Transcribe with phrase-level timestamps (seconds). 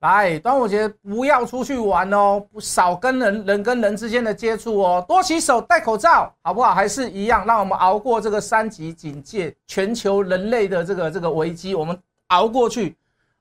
[0.00, 6.74] 来，端午节不要出去玩哦，少跟人人跟人之间的接触哦，多洗手，戴口罩，好不好？
[6.74, 11.98] 还是一样，让我们熬过这个三级警戒，全球人类的这个这个危机，我们
[12.28, 12.94] 熬过去，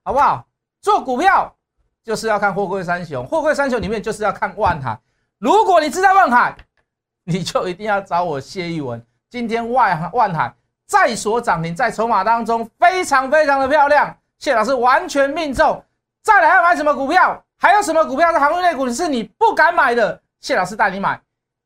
[0.03, 0.45] 好不好？
[0.81, 1.53] 做股票
[2.05, 4.97] 就是要看货柜三雄，货柜三雄里面就是要看万海。
[5.39, 6.55] 如果你知道万海，
[7.25, 9.05] 你就一定要找我谢一文。
[9.29, 10.55] 今天万万海
[10.87, 15.83] 在所涨停，在筹码当中非常非常的漂亮，谢老师完全命中。
[16.25, 17.39] 再来要买什么股票？
[17.59, 20.19] 还有什么股票是航运类股是你不敢买的？
[20.41, 21.21] 谢老师带你买，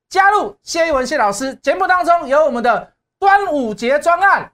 [0.09, 4.52] 加入谢一文谢老师节目当中有我们的端午节专案。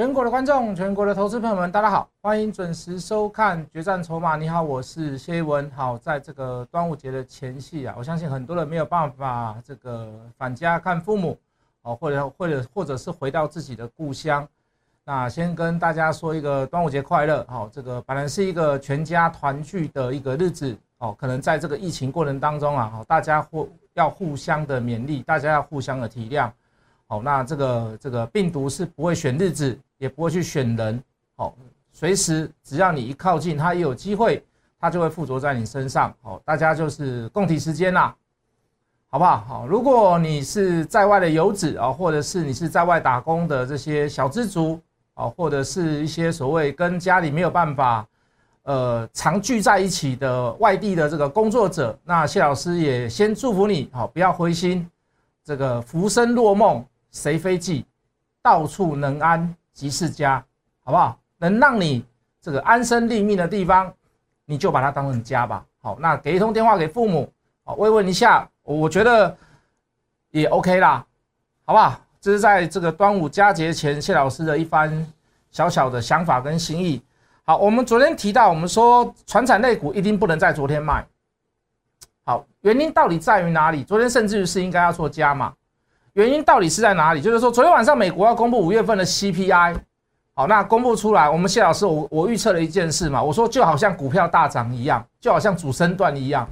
[0.00, 4.34] 全国的观众，全国的投资朋友们，大家好，欢迎准时收看《决战筹码》。
[4.38, 5.70] 你好，我是谢一文。
[5.76, 11.36] 好，在这个端午节的前夕啊，我相信很多人没有办法这个返家看父母
[11.82, 14.48] 哦，或者或者或者是回到自己的故乡。
[15.04, 17.44] 那先跟大家说一个端午节快乐。
[17.46, 26.50] 好，这个本来是一个全家团聚的一个日子哦，可能在这个疫情过程当中啊，大家互要互相的勉励，大家要互相的体谅。
[27.10, 29.78] 好，那这个这个病毒是不会选日子。
[30.00, 31.04] 也不会去选人，
[31.36, 31.54] 好，
[31.92, 34.42] 随时只要你一靠近，它也有机会，
[34.80, 38.16] 它就会附着在你身上，好，大家就是共体时间啦，
[39.10, 39.44] 好不好？
[39.46, 44.80] 好，如果你是在外的游子啊，或者是你是在外打工的这些小资族
[45.12, 48.08] 啊，或者是一些所谓跟家里没有办法，
[48.62, 54.88] 呃，常聚在一起的外地的这个工作者，那谢老师也先祝福你，好，不要灰心，
[55.44, 57.84] 这个浮生若梦，谁非计，
[58.42, 59.54] 到处能安。
[59.72, 60.44] 即是家，
[60.84, 61.18] 好不好？
[61.38, 62.04] 能让你
[62.38, 63.90] 这个安身立命的地方，
[64.44, 65.64] 你就把它当成家吧。
[65.80, 67.32] 好，那给一通电话给父母，
[67.64, 69.34] 好慰问一下，我觉得
[70.32, 71.06] 也 OK 啦，
[71.64, 71.98] 好不好？
[72.20, 75.06] 这是在这个端午佳节前，谢老师的一番
[75.50, 77.00] 小小的想法跟心意。
[77.44, 81.06] 好，我们昨天提到，我们说传产类股一定不能在昨天卖。
[82.24, 83.82] 好，原因到底在于哪里？
[83.82, 85.54] 昨天甚至于是应该要做加码。
[86.14, 87.20] 原因到底是在哪里？
[87.20, 89.76] 就是说，昨天晚上美国要公布五月份的 CPI，
[90.34, 96.48] 好，那公布出来，我们谢老师，我我预测了一件事嘛，我说就好像股票大涨一样，就好像主升段一样，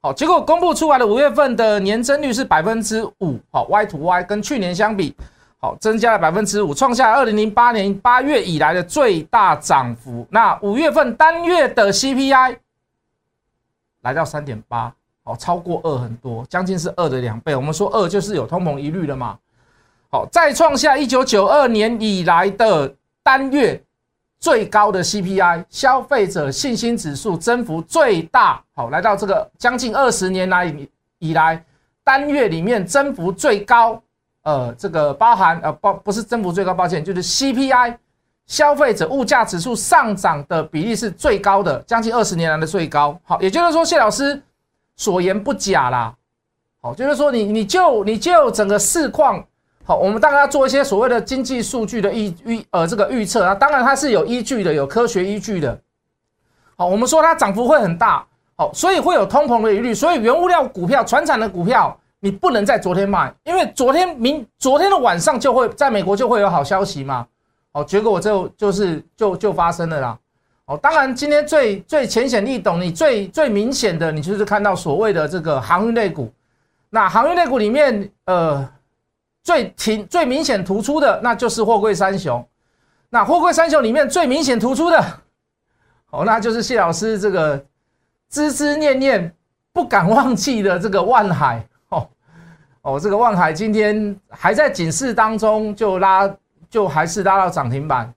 [0.00, 5.14] 好，结果公布出来的五月份的年增率是百分之五，好，Y to Y 跟去年相比，
[5.58, 10.26] 好，增加了百分之五，创下二零零八年八月以来的最大涨幅。
[10.30, 12.58] 那五月份单月的 CPI
[14.02, 14.94] 来到三点八。
[15.22, 17.54] 好，超过二很多，将近是二的两倍。
[17.54, 19.36] 我们说二就是有通膨疑虑了嘛？
[20.10, 22.92] 好，再创下一九九二年以来的
[23.22, 23.80] 单月
[24.40, 28.60] 最高的 CPI，消费者信心指数增幅最大。
[28.74, 30.74] 好，来到这个将近二十年来
[31.18, 31.62] 以来
[32.02, 34.02] 单月里面增幅最高。
[34.42, 37.94] 呃，这个包含呃，不不是增幅最高，抱歉，就是 CPI
[38.46, 43.16] 消费者物价指数上涨的比例是最高的，将近二十年来的最高。
[43.22, 44.42] 好，也就是说，谢老师。
[45.00, 46.14] 所言不假啦，
[46.82, 49.42] 好，就是说你你就你就整个市况
[49.82, 55.80] 好，我们大家做一些所谓的经济数据的预预呃这个预测啊，当然它是有依据的，有科学依据的。
[56.76, 58.22] 好，我们说它涨幅会很大，
[58.56, 67.26] 好，所以会有通膨的疑虑，所以原物料股票、船产的股票你不能在昨天卖，因为昨天明昨天的晚上就会在美国就会有好消息嘛，
[67.72, 70.18] 好，结果我就就是就就发生了啦。
[70.70, 76.32] 哦，当然，今天最最浅显易懂，你最最明显的，你就是看到所谓的这个航运类股。
[76.90, 78.72] 那航运类股里面，呃，
[79.42, 82.46] 最挺最明显突出的，那就是货柜三雄。
[83.08, 85.04] 那货柜三雄里面最明显突出的，
[86.10, 87.58] 哦，那就是谢老师这个
[88.30, 89.34] 孜孜念念
[89.72, 91.66] 不敢忘记的这个万海。
[91.88, 92.08] 哦
[92.82, 96.32] 哦，这个万海今天还在警示当中，就拉
[96.70, 98.14] 就还是拉到涨停板。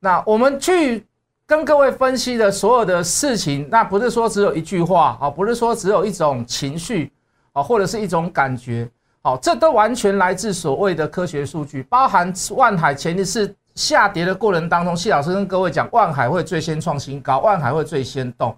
[0.00, 1.04] 那我们去。
[1.54, 7.12] 跟各位分析的所有的事情，那不是说只有一句话啊，不是说只有一种情绪
[7.52, 8.88] 啊，或者是一种感觉，
[9.22, 18.52] 好，这都完全来自所谓的科学数据，包含万海前提是下跌的过程当中，谢老师跟各位讲，万海会最先创新高，万海会最先动，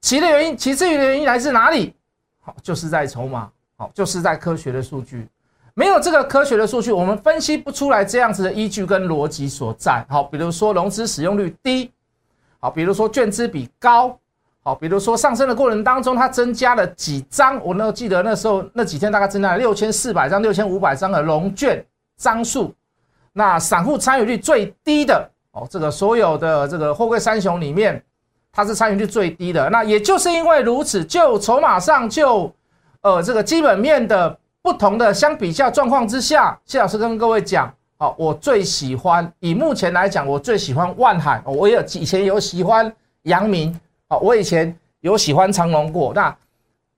[0.00, 1.92] 其的原因，其次的原因来自哪里？
[2.40, 5.28] 好，就是在筹码，好，就是在科学的数据，
[5.74, 10.02] 没有这个科学的数据，我们分析不出来这样子的依据跟逻辑所在。
[10.08, 11.90] 好，比如说融资使用率低。
[12.62, 14.16] 好，比如说券资比高，
[14.62, 21.84] 好，比如说上升的过程当中，它增加了几张，我那记得那时候那几天大概增加了六千四百张、六千五百张的龙券
[22.16, 22.72] 张数，
[23.32, 28.00] 那散户参与率最低的哦，这个所有的这个货柜三雄里面，
[28.52, 29.68] 它是参与率最低的。
[29.68, 32.54] 那也就是因为如此，就筹码上就
[33.00, 43.72] 呃这个基本面的不同的相比较状况之下，谢老师跟各位讲，好，我最喜欢以目前来讲，我最喜欢万海，我有以前有喜欢阳明，
[44.08, 46.36] 好，我以前有喜欢长隆过，那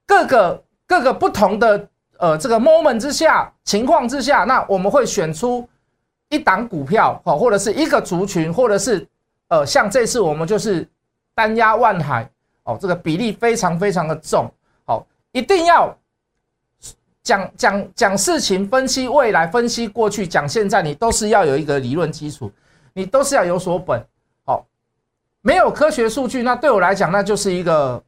[0.07, 1.87] 各个各个不同的。
[2.17, 5.69] 呃，这个 moment 之下情况之下，那我们会选出
[6.31, 9.07] 一档股票，好，或者是一个族群，或者是
[9.49, 10.89] 呃，像这次我们就是
[11.35, 12.27] 单压万海，
[12.63, 14.51] 哦，这个比例非常非常的重，
[14.87, 15.95] 好，一定要
[17.25, 22.49] 讲讲讲事情，分析未来，分析过去，讲现在，你都是要有一个理论基础，
[22.93, 24.01] 你都是要有所本，
[24.45, 24.65] 好，
[25.41, 28.01] 没有科学数据，那对我来讲，那就是一个，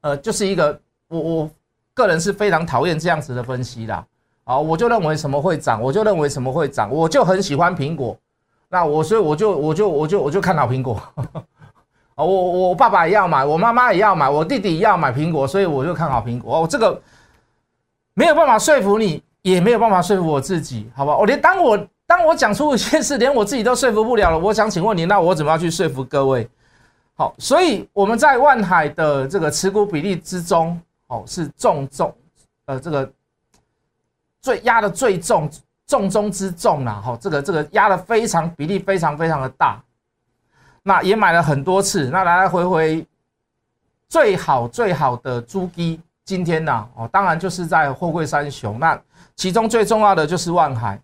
[0.00, 1.50] 呃，就是一个我我。
[1.96, 4.04] 个人是非常讨厌这样子的分析的，
[4.44, 8.14] 啊，我就认为什么会涨，我就认为什么会涨，我就很喜欢苹果，
[8.68, 11.00] 那我所以我就我就我就我就看好苹果，
[12.14, 16.58] 啊，我我爸爸也要买，我妈妈也要买，我弟弟也要买苹果，所以我就看好苹果。
[16.58, 17.00] 哦，这个
[18.16, 21.14] 没有办法说服你，也没有办法说服我自己，好吧？
[21.16, 26.48] 我连当我当我讲出一件事， 连我自己都说服不了了，我想请问你，那我怎么样去说服各位？
[27.14, 30.80] 好，所以我们在万海的这个持股比例之中。
[31.08, 32.12] 哦，是重重，
[32.64, 33.08] 呃，这个
[34.42, 35.48] 最压的最重，
[35.86, 36.94] 重中之重啦。
[36.94, 39.80] 哈，这个这个压的非常比例非常非常的大，
[40.82, 43.06] 那也买了很多次，那来来回回
[44.08, 49.00] 最好最好的猪基，今天呢，哦，当然就是在货柜三雄，那
[49.36, 51.00] 其中最重要的就是万海，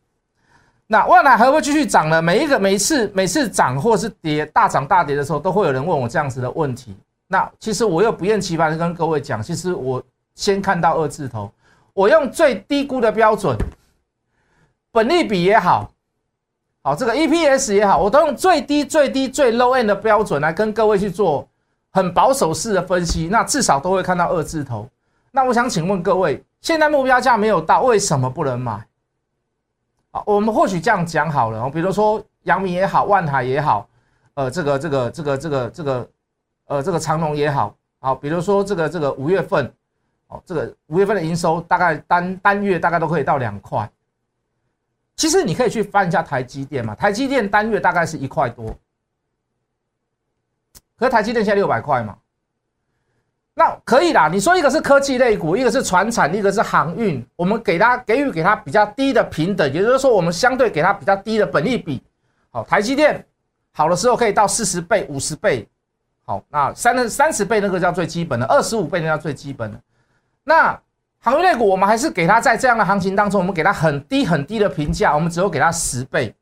[0.88, 2.20] 那万海还会继续涨呢？
[2.20, 6.96] 每一个每次每次涨或是跌大涨大跌的时候，都会有人问我这样子的问题。
[7.28, 10.02] 那其实我又不厌其烦的跟各位讲，其实我
[10.34, 11.48] 先看到二字头，
[11.94, 13.56] 我用最低估的标准，
[14.90, 15.88] 本利比也好，
[16.82, 21.48] 好这个 EPS 也好，我都用最低最低最 low end 的标准来跟各位去做
[21.92, 24.88] 很保守式的分析，那至少都会看到二字头。
[25.32, 28.86] 那我想请问各位，现在目标价没有到，为什么不能买？
[30.12, 33.88] 啊，我们或许这样讲好了，比如说阳明也好，万海也好，
[34.34, 36.08] 呃，这个这个这个这个这个。
[36.66, 39.70] 呃，这个长隆也好，好，比如说这个这个五月份，
[40.28, 43.90] 哦，这个五月份的营收大概单单月大概都可以到两块。
[45.16, 48.74] 其实你可以去翻一下台积电嘛，台积电单月大概是一块多，
[50.96, 52.16] 可是台积电现在六百块嘛，
[53.54, 54.28] 那可以啦。
[54.28, 62.02] 你说一个是科技类股，一个是船产，一个是航运，我们给它给予给它比较低的平等，也就是说我们相对给它比较低的本利比。
[62.50, 63.24] 好，台积电
[63.72, 65.68] 好的时候可以到四十倍、五十倍。
[66.24, 69.80] 好，那三三十倍那个叫最基本的，二十五倍那叫最基本的。
[70.44, 70.80] 那
[71.18, 76.34] 航运类股，我们还是给它在这样的行情当中，我们给它很低很低的评价，我们只有给它十倍。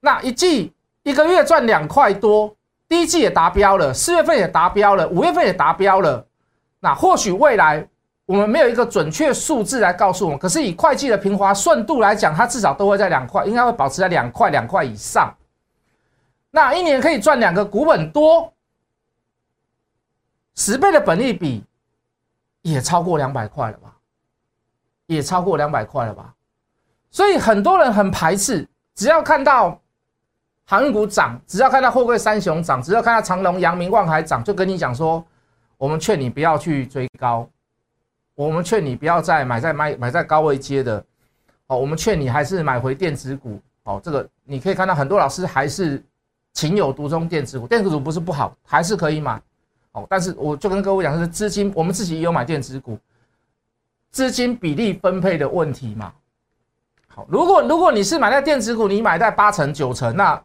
[0.00, 2.54] 那一季一个月赚两块多，
[2.90, 6.26] 第一季也达标了，四月份也达标了，五月份也达标了。
[6.80, 7.88] 那或许未来
[8.26, 15.32] 我们没有一个准确数字来告诉我们，可是以会计的平滑顺度来讲，它至少都会在两块，应该会保持在两块两块以上。
[16.50, 18.52] 那一年可以赚两个股本多。
[20.56, 21.64] 十倍的本利比，
[22.62, 23.94] 也超过两百块了吧？
[25.06, 26.34] 也超过两百块了吧？
[27.08, 28.66] 所以很多人很排斥，
[28.96, 29.80] 只要看到
[30.70, 35.20] 航运股涨，只要看到货柜三雄涨，只要看到长隆、阳明、望海涨，就跟你讲说，
[35.76, 37.44] 我们劝你不要去追高，
[38.36, 41.04] 我们劝你不要再买在买买在高位接的，
[41.66, 46.00] 哦，我们劝你还是买回电子股，哦，这个你可以看到很多老师还是
[46.52, 49.42] 情有独钟电子股，电子股不是不好，还是可以买。
[49.90, 52.96] 哦，但是我就跟各位讲，是资金，我们自己也有买电子股，
[54.12, 56.12] 资金比例分配的问题嘛。
[57.08, 60.40] 好，如果如果你是买在电子股，你买在八成九成，那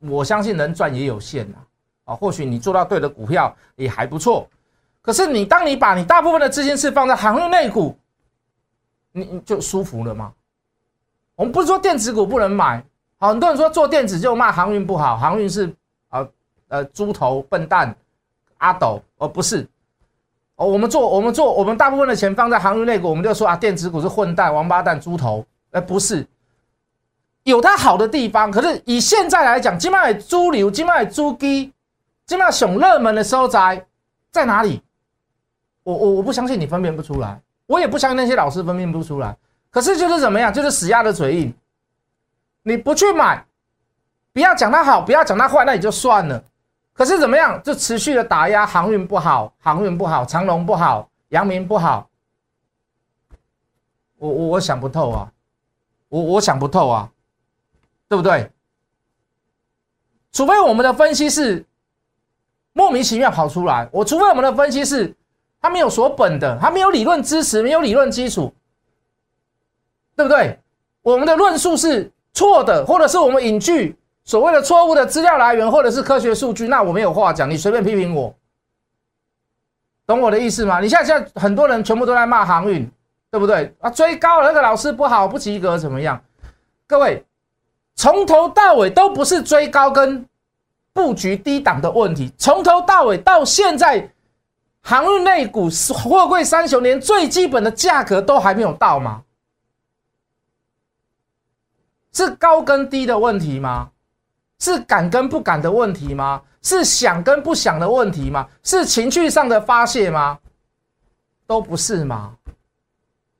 [0.00, 1.58] 我相信能赚也有限呐。
[2.04, 4.48] 啊，或许你做到对的股票也还不错，
[5.00, 7.96] 可是你当你把你大部分的资金是放在航运内股，
[9.12, 10.32] 你你就舒服了吗？
[11.36, 12.84] 我们不是说电子股不能买，
[13.18, 15.72] 好，很多人说做电子就骂航运不好，航运是
[16.08, 16.26] 啊
[16.68, 17.94] 呃猪头笨蛋。
[18.62, 19.66] 阿斗，而不是
[20.56, 20.66] 哦。
[20.66, 25.42] 我们做，我们做，我们大部分的钱放在航运类股，我们就说啊，电子股是混蛋、王八蛋、猪头。
[25.70, 26.26] 哎，不是，
[27.50, 28.50] 有它好的地方。
[28.50, 31.70] 可是以现在来讲，金麦猪牛、金麦猪鸡、
[32.24, 33.86] 金麦熊热门的收在
[34.30, 34.82] 在哪里？
[35.82, 39.36] 我我我不相信你分辨不出来，我也不相信那些老师分辨不出来。
[39.70, 41.54] 可是就是怎么样，就是死鸭的嘴硬。
[42.62, 43.44] 你不去买，
[44.32, 46.42] 不要讲它好，不要讲它坏，那也就算了。
[46.92, 47.62] 可是怎么样？
[47.62, 52.08] 就持续的打压航运不好，航运不好，长隆不好，阳明不好。
[54.18, 55.32] 我我我想不透啊！
[56.10, 57.10] 我我想不透啊，
[58.10, 58.50] 对不对？
[60.32, 61.64] 除非我们的分析是
[62.72, 65.14] 莫名其妙跑出来，我除非我们的分析是
[65.60, 68.52] 他没有锁本的，他没有理论支持，没有理论基础，
[70.16, 70.58] 对不对？
[71.02, 78.34] 我们的论述是错的，或者是我们引据所谓的错误的资料来源，或者是科学数据，那我没有话讲，你随便批评我，
[80.04, 80.80] 懂我的意思吗？
[80.80, 82.90] 你现在现在很多人全部都在骂航运，
[83.30, 83.72] 对不对？
[83.78, 86.20] 啊，追高了那个老师不好，不及格怎么样？
[86.88, 87.24] 各位。
[88.00, 90.26] 从头到尾都不是追高跟
[90.90, 94.10] 布局低档的问题，从头到尾到现在，
[94.80, 99.22] 航运类股、货柜三雄连最基本的价格都还没有到吗？
[102.14, 103.90] 是高跟低的问题吗？
[104.60, 106.40] 是敢跟不敢的问题吗？
[106.62, 108.48] 是想跟不想的问题吗？
[108.62, 110.38] 是情绪上的发泄吗？
[111.46, 112.34] 都不是吗？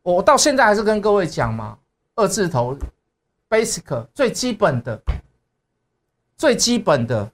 [0.02, 1.78] 我到现在还是跟各位讲嘛，
[2.14, 2.76] 二字头。
[3.50, 4.98] Basic 最基本的，
[6.38, 7.28] 最基本的，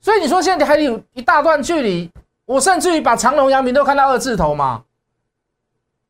[0.00, 2.10] 所以你说现在还有一大段距离，
[2.44, 4.82] 我甚至于把长隆、阳明都看到二字头嘛？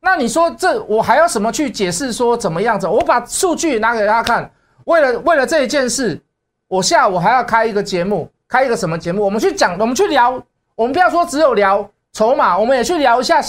[0.00, 2.88] 那你说这我还要什么去解释说怎么样子？
[2.88, 4.50] 我把数据拿给大家看，
[4.84, 6.18] 为了为了这一件事，
[6.66, 9.22] 我下午还要开一个节目，开一个什么节目？
[9.22, 10.42] 我们去讲，我们去聊，
[10.74, 13.42] 我们不要说只有聊筹码，我们也去聊一下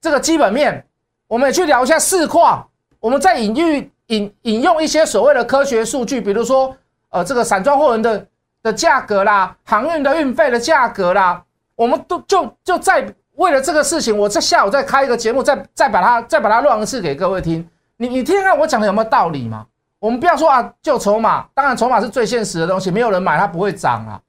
[0.00, 0.84] 这个基本面，
[1.28, 2.68] 我们也去聊一下市况，
[2.98, 3.90] 我们在隐喻。
[4.08, 6.76] 引引用一些所谓的科学数据，比如说，
[7.10, 8.26] 呃，这个散装货轮的
[8.62, 11.42] 的价格啦，航运的运费的价格啦，
[11.76, 13.06] 我们都就就在
[13.36, 17.66] 为了这个事情，我在下午再开一个节目，再再把它再把它乱一次给各位听。
[17.96, 19.66] 你你听看我讲的有没有道理吗？
[19.98, 24.20] 我们不要说啊，就筹码，当然筹码是最现实的东西，没有人买它不会涨啊，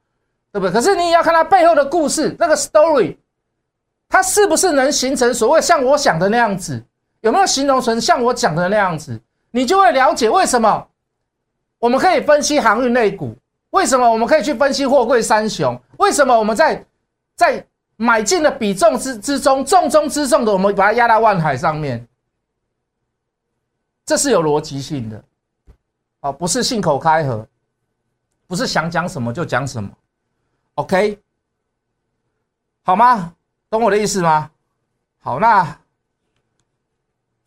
[0.52, 0.72] 对不对？
[0.72, 3.18] 可是你也要看它背后的故事，那个 story，
[4.08, 6.82] 它是不是能形成所谓像我想的那样子？
[7.22, 9.20] 有没有形容成像我讲的那样子？
[9.56, 10.86] 你就会了解为什么
[11.80, 13.34] 我们可以分析航运类股，
[13.70, 16.86] 为什么我们可以去分析货柜三雄，为什么我们在
[17.38, 22.06] 在买进的比重之之中重中之重的，我们把它压到万海上面，
[24.06, 25.24] 这是有逻辑性的，
[26.20, 27.48] 哦，不是信口开河，
[28.48, 29.90] 不是想讲什么就讲什么
[30.74, 31.18] ，OK，
[32.84, 33.34] 好吗？
[33.70, 34.52] 懂我的意思吗？
[35.22, 35.80] 好，那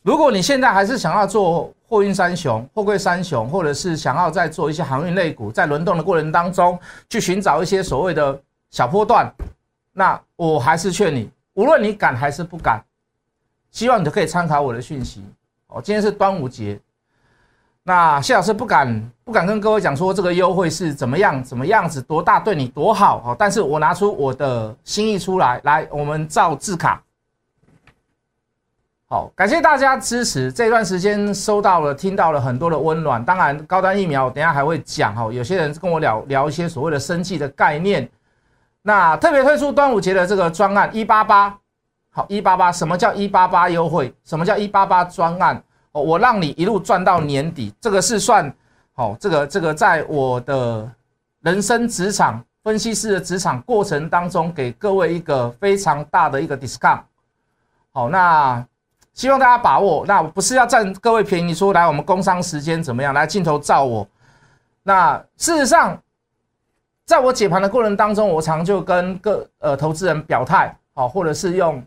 [0.01, 1.71] 如果你现在还是想要做。
[1.89, 6.79] 货运三雄、货柜三雄，或者是想要在做一些航运类股，在轮动的过程当中
[7.09, 8.39] 去寻找一些所谓的
[8.71, 9.33] 小波段，
[9.95, 12.85] 那我还是劝你，无论你敢还是不敢，
[13.71, 15.25] 希望你都可以参考我的讯息。
[15.69, 16.79] 哦，今天是端午节，
[17.83, 27.03] 那谢老师不敢不敢跟各位讲说这个优惠是怎么样怎么样子多大对你多好哦，但是我拿出我的心意出来，来我们照字卡。
[29.11, 30.53] 好，感谢大家支持。
[30.53, 33.25] 这段时间收到了、听到了很多的温暖。
[33.25, 35.33] 当然，高端疫苗等下还会讲哈。
[35.33, 38.07] 有些人跟我聊聊一些所谓的生计的概念。
[38.83, 41.59] 那特别推出端午节的这个专案一八八，
[42.11, 44.15] 好一八八，什么叫一八八优惠？
[44.25, 45.57] 什么叫一八八专案？
[45.93, 48.55] 哦，我让你一路赚到年底，这个是算
[48.93, 49.17] 好。
[49.19, 50.87] 这个这个在我的
[51.41, 57.01] 人生职场分析师的职场过程当中，给各位一个非常大的一个 discount。
[57.91, 58.63] 好，那。
[59.19, 63.13] 希望大家把握，那不是要占各位便宜，说来我们工商时间怎么样？
[63.13, 64.07] 来镜头照我。
[64.85, 66.01] 那事实上，
[67.05, 71.83] 在我解盘的过程当中，我常就跟各呃投资人表态，好，或者是用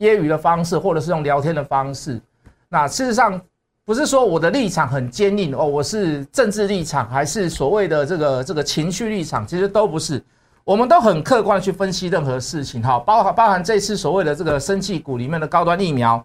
[0.00, 2.20] 揶揄的方式，或者是用聊天的方式。
[2.68, 3.40] 那事实上，
[3.86, 10.22] 不是说我的立场很坚硬哦，我是政治立场，还是所谓的这个这个情绪立场，其实都不是。
[10.62, 16.22] 我们都很客观的去分析任何事情，哈，包含包含这次所谓的这个生气股里面的高端疫苗。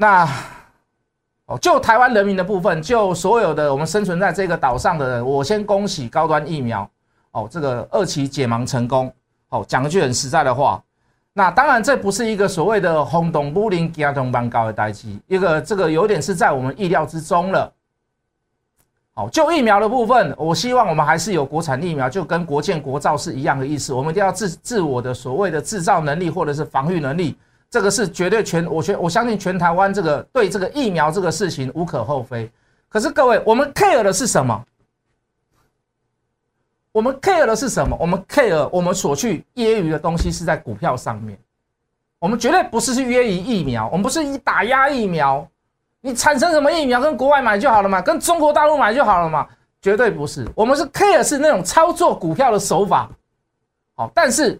[0.00, 0.24] 那
[1.46, 6.88] 哦，就台湾人民的部分，就所有的我们生存在这个岛上的人，我先恭喜高端疫苗
[7.32, 9.12] 哦，这个二期解盲成功。
[9.48, 10.80] 哦，讲一句很实在的话，
[11.32, 17.72] 那当然这不是一个所谓的轰动不灵、惊动班高的代际，一个这个有点是在我们意料之中了。
[19.14, 27.36] 好，就疫苗的部分，我希望我们还是有国产疫苗，就跟国建国造是一样的意思，我们一定要自自我的所谓的制造能力或者是防御能力。
[27.70, 32.50] 这个是绝对全，我全我相信全台湾这个对这个疫苗这个事情无可厚非。
[32.88, 34.64] 可是各位，我们 care 的是什么？
[36.92, 37.94] 我们 care 的是什么？
[38.00, 41.38] 我们 care 我们所去揶揄的东西是在股票上面。
[42.18, 45.46] 我们绝对不是去揶揄疫苗，我们不是以打压疫苗。
[46.00, 49.46] 你产生什么疫苗，跟国外买就好了嘛，跟中国大陆买就好了嘛，
[49.82, 50.48] 绝对不是。
[50.54, 53.10] 我们是 care 是那种操作股票的手法。
[53.94, 54.58] 好，但是。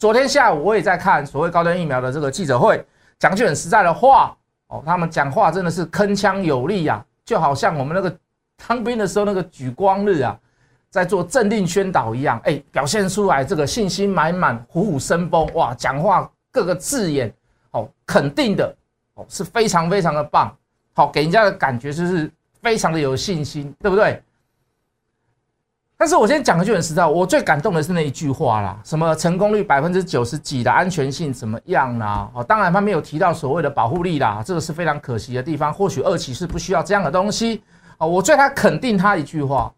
[0.00, 2.82] 昨天下午我也在看所谓高端疫苗的这个记者会，
[3.18, 4.34] 讲句很实在的话
[4.68, 8.18] 哦，他们讲话真的是铿锵有力呀，就好像我们那个
[8.66, 10.34] 当兵的时候那个举光日啊，
[10.88, 17.30] 在做政令宣导一样，哎，表现出来这个信心满满、虎虎生风，哇，讲话各个字眼，
[17.72, 18.74] 哦，肯定的，
[19.16, 20.50] 哦，是非常非常的棒，
[20.94, 22.30] 好，给人家的感觉就是
[22.62, 24.22] 非常的有信心，对不对？
[26.00, 32.30] 但是我先讲一句很实在，我最感动的是那一句话啦，什么成功率百分之九十几的安全性怎么样啦？
[32.32, 35.70] 哦，当然他没有提到所谓的保护力啦，这个是非常可惜的地方。
[35.70, 37.62] 或许二期是不需要这样的东西
[37.98, 38.08] 哦。
[38.08, 39.70] 我对他肯定他一句话，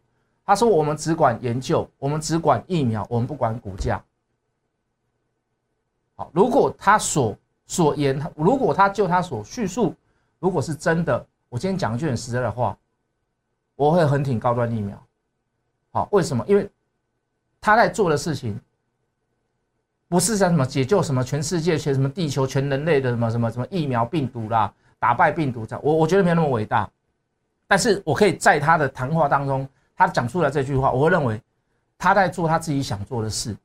[0.47, 4.00] 他说我们只管研究，我们只管疫苗，我们不管股价。
[6.14, 7.37] 好，如果他所
[7.67, 9.93] 所言，如果他就他所叙述，
[10.38, 12.79] 如果是真的，我今天讲一句很实在的话，
[13.75, 14.97] 我会很挺高端疫苗。
[15.92, 16.44] 好，为什么？
[16.49, 16.68] 因为
[17.61, 18.58] 他在做的事情，
[20.08, 26.90] 不是像什么解救什么全世界、全什么地球、全人类的什么什么什么疫苗病毒啦，打败病毒这样，我我觉得没有那么伟大。
[27.66, 31.40] 但是我可以在他的谈话当中，他讲出来这句话，我会认为
[31.96, 33.56] 他在做他自己想做的事。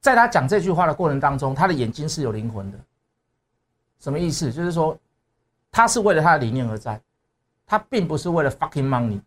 [0.00, 2.78] 在他讲这句话的过程当中，他的眼睛是有灵魂的。
[4.00, 4.52] 什么意思？
[4.52, 4.98] 就是说，
[5.70, 7.00] 他是为了他的理念而在，
[7.66, 9.20] 他并不是为了 fucking money。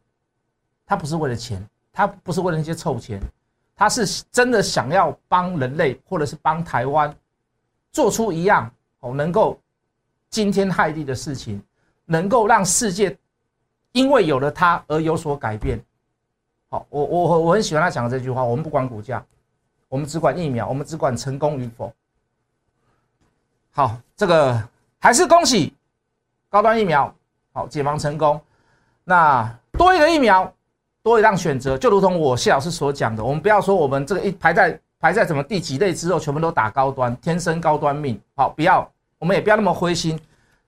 [0.87, 3.19] 他不是为了钱，他不是为了那些臭钱，
[3.75, 7.13] 他是真的想要帮人类，或者是帮台湾，
[7.91, 9.59] 做出一样哦能够
[10.29, 11.61] 惊天骇地的事情，
[12.05, 13.15] 能够让世界
[13.91, 15.77] 因为有了他而有所改变。
[16.69, 19.21] 好，我我我很喜欢他讲的这句话：我们不管股价，
[19.89, 21.93] 我们只管疫苗，我们只管成功与否。
[23.71, 25.73] 好，这个还是恭喜
[26.49, 27.13] 高端疫苗
[27.51, 28.41] 好解放成功，
[29.03, 30.49] 那多一个疫苗。
[31.07, 38.19] 多一档选择，就如同我谢老师所讲的，我们不要说我们这个一排在排在什么第几类之后，全部都打高端，天生高端命。
[38.35, 38.85] 好，不要，
[39.17, 40.19] 我们也不要那么灰心，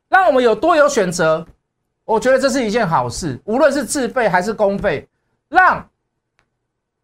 [0.07, 1.45] 让我们有多有选择，
[2.05, 3.37] 我觉得这是一件好事。
[3.43, 5.05] 无论是自费还是公费，
[5.49, 5.85] 让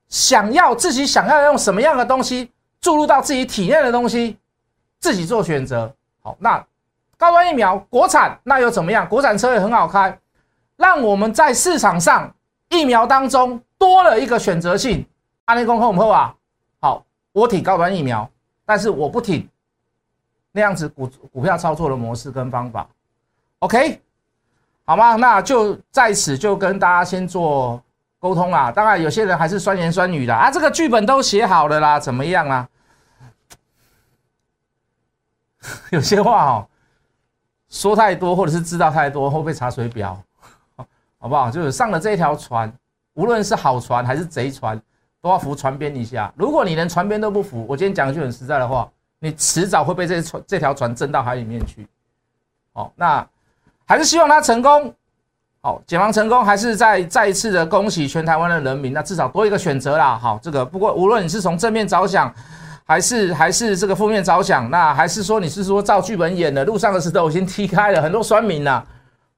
[0.07, 4.37] 想要自己想要用什么样的东西注入到自己体内的东西，
[4.99, 5.93] 自己做选择。
[6.21, 6.65] 好，那
[7.17, 9.07] 高端疫苗国产那又怎么样？
[9.09, 10.17] 国产车也很好开，
[10.77, 12.31] 让我们在市场上。
[12.69, 15.05] 疫苗当中多了一个选择性，
[15.45, 16.35] 安利公后后啊，
[16.79, 18.29] 好，我挺高端疫苗，
[18.65, 19.47] 但是我不挺
[20.51, 22.87] 那样子股股票操作的模式跟方法
[23.59, 24.01] ，OK，
[24.85, 25.15] 好吗？
[25.15, 27.81] 那就在此就跟大家先做
[28.19, 28.71] 沟通啦。
[28.71, 32.69] 当然有些人还是酸言酸语的啊，这个剧本都写好了啦，怎么样啊？
[35.91, 36.67] 有些话哦，
[37.69, 40.21] 说太多或者是知道太多会被查水表。
[41.25, 41.49] 好不好？
[41.49, 42.71] 就是上了这条船，
[43.15, 44.79] 无论是好船还是贼船，
[45.23, 46.31] 都要扶船边一下。
[46.35, 51.87] 如果你连船边都不扶，我今天讲一句很实在的话，你迟早会被这船这条船震到海里面去。
[52.73, 53.27] 哦，那
[53.87, 54.93] 还是希望他成功。
[55.61, 58.93] 好，解放成功，还是再再一次的恭喜全台湾的人民。
[58.93, 60.19] 那至少多一个选择啦。
[60.21, 62.31] 好，这个不过无论你是从正面着想，
[62.85, 68.85] 还是还是这个负面着想，那还是说你是说照剧本演的，路上的石头已经踢开了很多酸民了。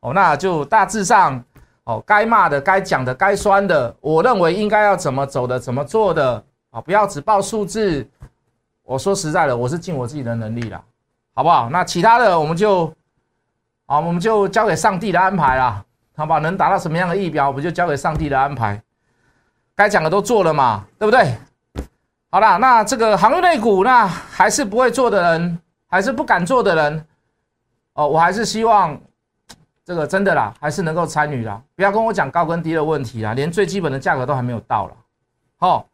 [0.02, 1.42] 哦，那就大致上。
[1.88, 6.82] 哦，该骂的、该讲的、该酸的，我认为应该要怎么走的、怎么做的啊！
[6.82, 8.06] 不要只报数字。
[8.84, 10.84] 我说实在的，我是尽我自己的能力了，
[11.34, 11.70] 好不好？
[11.70, 12.94] 那其他的我们就，
[13.86, 15.82] 啊，我们就交给上帝的安排啦，
[16.18, 16.40] 好吧？
[16.40, 18.84] 能达到什么样的疫苗，我们就交给上帝的安排。
[19.74, 21.38] 该讲的都做了嘛，对不对？
[22.30, 27.06] 好啦，那这个行业内股，那还是不会做的人，还是不敢做的人，
[27.94, 29.00] 哦，我还是希望。
[29.88, 34.94] 这个真的啦，还是能够参与啦，不要跟我讲高跟低的问题啦，连最基本的价格都还没有到了。
[35.56, 35.88] 好，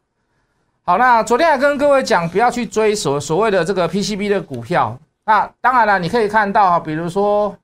[0.82, 4.98] 好，那昨天还跟各位讲，不要去追所所谓的这个 PCB 的股票。
[5.24, 7.56] 那当然了，你可以看到啊，比如说，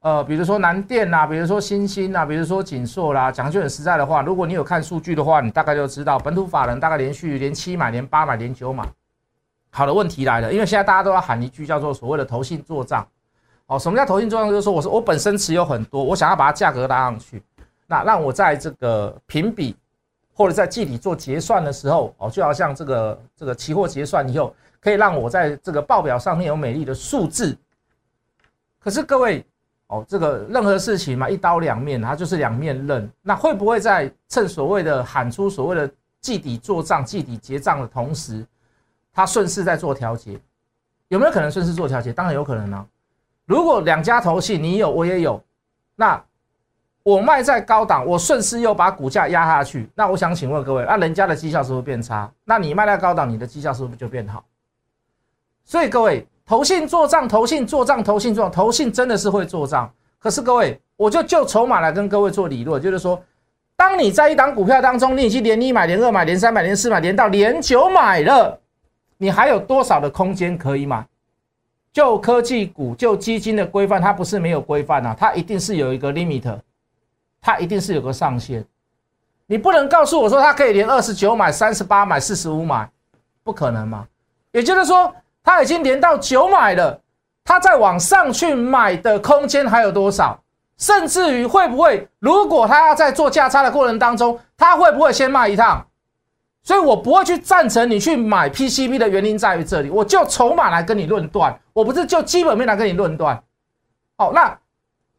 [0.00, 8.86] 呃，比如说南电呐，比如说新兴呐，比如说锦硕啦，讲句很实在的话，如果你有看数据的话，你大概就知道，本土法人大概连续连七买，连八买，连九买。
[9.70, 13.06] 好的，问题来了，因为现在大家都要喊一句叫做所谓的投信做账。
[13.78, 14.50] 什么叫投信作用？
[14.50, 17.42] 就是说，我是我本身持有很多，我想要把它价格拉上去，
[17.86, 19.76] 那让我在这个评比
[20.32, 27.56] 或者在季底做结算的时候，哦，就好像这个这个期货结算以后，可以让我在这个报表上面有美丽的数字。
[28.80, 29.44] 可是各位，
[29.86, 33.10] 哦，这个任何事情嘛，一刀两面，它就是两面刃。
[33.22, 38.44] 那会不会在趁所谓的喊出所谓的季底做账、季底结账的同时，
[39.12, 40.38] 它顺势在做调节？
[41.08, 42.12] 有没有可能顺势做调节？
[42.12, 42.86] 当然有可能啊。
[43.46, 45.42] 如果两家投信你有我也有，
[45.96, 46.22] 那
[47.02, 52.30] 我卖在高档，我顺势又把股价压下去，那我想请问各位，那人家的绩效是不是变差？
[52.44, 54.42] 那你卖在高档，你的绩效是不是就变好？
[55.64, 59.92] 所以各位，投信做账，投信做账，投信做账，投信真的是会做账。
[60.18, 63.22] 可是各位，我就就筹码来跟各位做理论，就是说，
[63.76, 68.58] 当你在一档股票当中，你已经连一买、连二买、连三买、连四买、连到连九买了，
[69.18, 71.06] 你还有多少的空间可以买？
[71.94, 76.58] 就科技股、就基金的规范，它不是没有规范啊，它一定是有一个 limit，
[77.40, 78.64] 它一定是有个上限。
[79.46, 82.90] 你不能告诉我说它可以连二十九买、三十八买、四十五买，
[83.44, 84.04] 不可能嘛？
[84.50, 87.00] 也就是说，它已经连到九买了，
[87.44, 90.36] 它再往上去买的空间还有多少？
[90.76, 95.86] 甚至于会不会，如果它要在做价差的过程当中，它会不会先卖一趟？
[96.64, 103.40] 所以我不会去赞成你去买 PCB 的原因在于这里，我就筹码来跟你论断，我不是就基本面来跟你论断。
[104.16, 104.58] 好，那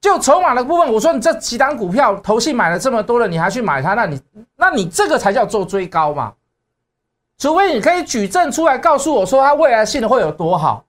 [0.02, 4.22] 就筹码的部分，我说你这几档股票，投信买了这么多了，你还去买它，那你
[4.56, 6.34] 那你这个才叫做追高嘛？
[7.38, 10.84] 除非你可以举证出来告诉我说它未来性会有多好。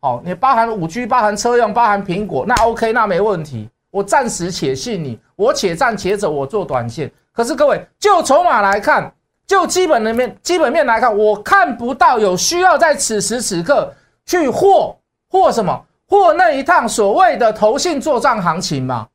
[0.00, 3.68] 好，你包含五 G，包含车用，包含苹果，那 OK，那没问题。
[3.90, 7.10] 我暂时且信你，我且战且走，我做短线。
[7.32, 9.12] 可是各位，就筹码来看，
[9.50, 13.92] 就基本的面、基本面来看，我看不到有需要在此时此刻
[14.24, 14.96] 去或
[15.28, 19.08] 或什么或那一趟所谓的投信做账行情嘛？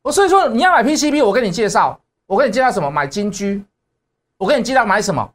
[0.00, 2.90] 我所以说你要买 PCB，我跟你介绍，我跟你介绍什么？
[2.90, 3.62] 买金居，
[4.38, 5.30] 我跟你介绍买什么？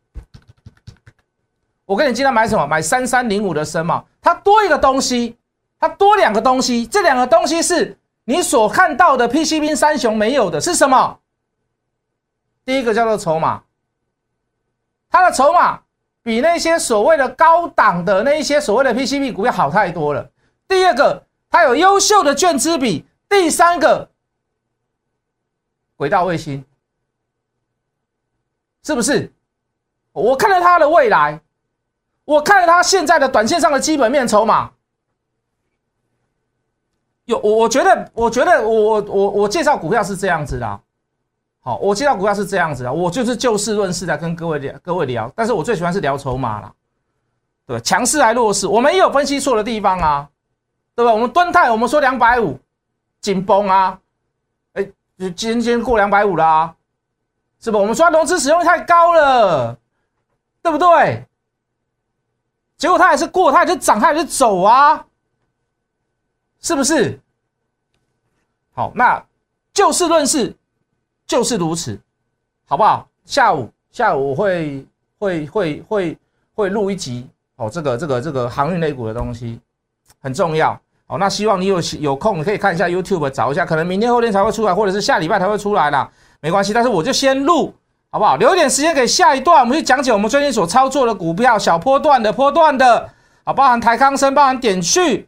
[1.86, 2.66] 我跟你介绍买什么？
[2.66, 5.38] 买三三零五的深嘛，它多一个东西，
[5.80, 7.96] 它多两个东西，这两个东西是。
[8.28, 11.20] 你所看到的 PCB 三雄没有的是什么？
[12.66, 13.62] 第一个叫做筹码，
[15.16, 15.80] 它的筹码
[16.22, 20.30] 比那些所谓的高档的那一些所谓的 PCB 股票好太多了。
[20.68, 23.06] 第二个，它有优秀的券资比。
[23.30, 24.10] 第三个，
[25.96, 26.66] 轨道卫星，
[28.84, 29.32] 是不是？
[30.12, 31.40] 我看了它的未来，
[32.26, 34.70] 我看了它现在的短线上的基本面筹码。
[37.24, 40.82] 有我，我觉得，我觉得，我我我我介绍股票是这样子的，
[41.66, 46.72] 好，我介绍股票是这样子的，我就是就事论事的跟各位聊，各位聊，但是我最喜欢是聊筹码了，
[47.66, 50.30] 对吧强势还弱势，我们也有分析错的地方啊，
[50.94, 51.12] 对吧？
[51.12, 52.60] 我们敦泰，我们说两百五
[53.20, 54.00] 紧绷啊，
[54.74, 56.72] 哎，就今天过两百五啦，
[57.60, 57.80] 是不？
[57.80, 59.76] 我们说融资使用率太高了，
[60.62, 61.26] 对不对？
[62.78, 65.04] 结果它还是过，它还是涨，它还是走啊。
[66.62, 67.20] 是不是？
[68.76, 69.26] 好，那
[69.74, 70.56] 就事论事，
[71.28, 72.00] 就是如此，
[72.68, 73.08] 好不好？
[73.26, 74.86] 下午下午我会
[75.18, 76.18] 会会会
[76.54, 79.60] 会录一集哦，这个这个这个航运类股的东西
[80.22, 81.18] 很重要哦。
[81.18, 86.10] 那希望你有有空可以看一下 YouTube 找一下，可能明天后天才会出来，或者是下礼拜才会出来啦，
[86.42, 86.74] 没关系。
[86.74, 87.74] 但是我就先录，
[88.12, 88.36] 好不好？
[88.36, 93.10] 留一点时间给下一段，我们去讲解我们最近所操作的股票，小波段的波段的，
[93.44, 95.28] 好，包含台康生，包含点序。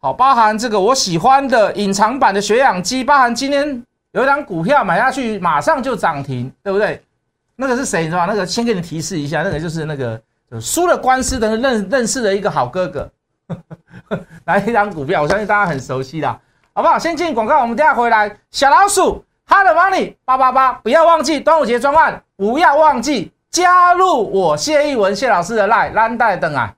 [0.00, 3.82] 好，包含这个我喜欢的隐藏版的血氧机，包含今天
[4.12, 7.02] 有一张股票买下去马上就涨停，对不对？
[7.56, 8.02] 那个是谁？
[8.02, 10.20] 你知道那个先给你提示一下，那个就是那个
[10.60, 13.10] 输了官司的认认识的一个好哥哥，
[14.46, 16.40] 来一张股票，我相信大家很熟悉的，
[16.72, 16.98] 好不好？
[16.98, 18.34] 先进广告，我们等下回来。
[18.50, 26.74] 小老鼠，Hard Money 八八八，不要忘记端午节专案，不要忘记加入我谢逸文谢老师的 Line 蓝带等啊。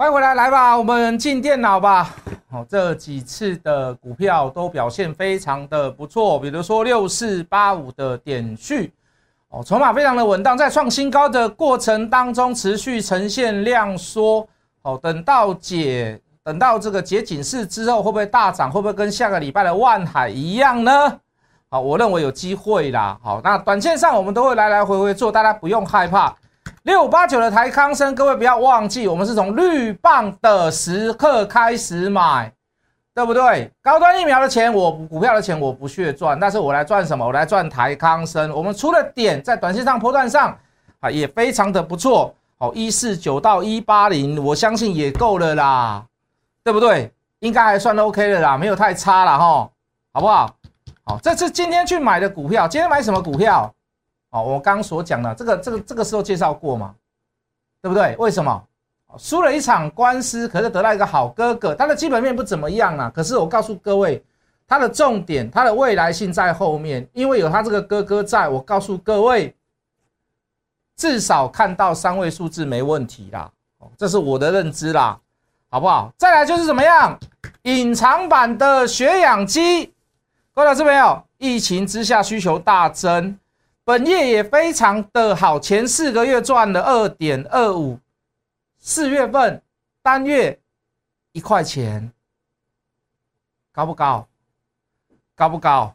[0.00, 2.14] 欢迎回来，来吧，我们进电脑吧。
[2.48, 8.92] 好，这几次的股票都表现非常的不错，比如说六四八五的点序，
[9.48, 14.46] 哦，筹码非常的稳当，在创新高的过程当中持续呈现量缩。
[14.82, 18.70] 哦，等到解，等到这个解警示之后，会不会大涨？
[18.70, 20.92] 会不会跟下个礼拜的万海一样呢？
[21.70, 23.18] 好，我认为有机会啦。
[23.20, 26.32] 好，那短线上我们都会来来回回做，大家不用害怕。
[26.84, 32.50] 六五八九的台康生，各位不要忘记，我们是从绿棒的时刻开始买，
[33.14, 33.70] 对不对？
[33.82, 37.26] 高端疫苗的钱，我股票的钱我不屑赚，但是我来赚什么？
[37.26, 38.50] 我来赚台康生。
[38.52, 40.56] 我们出了点在短线上波段上
[41.00, 42.34] 啊，也非常的不错。
[42.58, 46.04] 好，一四九到一八零，我相信也够了啦，
[46.62, 47.12] 对不对？
[47.40, 49.70] 应该还算 OK 的啦，没有太差了哈，
[50.12, 50.54] 好不好？
[51.04, 53.72] 好，这是今天去买的股票，今天买什么股票？
[54.30, 56.94] 哦，我刚刚所讲的这个、这个、这个时候介绍过嘛，
[57.80, 58.14] 对不对？
[58.18, 58.64] 为什么
[59.16, 61.74] 输了一场官司，可是得到一个好哥哥？
[61.74, 64.22] 他的基本面不怎么样啊，可是我告诉各位，
[64.66, 68.48] 他的重点，他的未来性在后面，因为有他这个哥哥在。
[68.48, 69.54] 我告诉各位，
[70.94, 73.50] 至少看到三位数字没问题啦。
[73.78, 75.18] 哦，这是我的认知啦，
[75.70, 76.12] 好不好？
[76.18, 77.18] 再来就是怎么样，
[77.62, 79.86] 隐藏版的血氧机。
[80.52, 83.38] 各位老师朋友，疫情之下需求大增，
[83.88, 87.98] 本业也非常的好，前四个月赚了二点二五，
[88.78, 89.62] 四月份
[90.02, 90.60] 单月
[91.32, 92.12] 一块钱，
[93.72, 94.28] 高不高？
[95.34, 95.94] 高不高？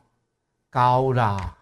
[0.71, 1.55] 高啦，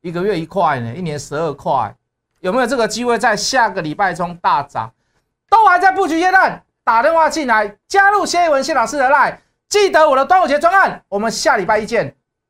[0.00, 1.94] 一个月一块呢，一年十二块，
[2.40, 4.92] 有没有这个机会在下个礼拜中大涨？
[5.48, 9.36] 都还在布局阶段，打电话进来加入谢一文谢老师的 line，
[9.68, 12.16] 记得我的端午节专案，我们下礼拜一见。